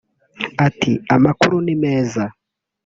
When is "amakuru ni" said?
1.15-1.75